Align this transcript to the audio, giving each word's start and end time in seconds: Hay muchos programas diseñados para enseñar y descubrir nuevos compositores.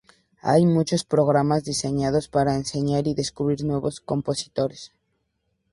Hay 0.41 0.65
muchos 0.65 1.03
programas 1.03 1.63
diseñados 1.63 2.27
para 2.27 2.55
enseñar 2.55 3.05
y 3.05 3.13
descubrir 3.13 3.63
nuevos 3.63 3.99
compositores. 4.01 4.93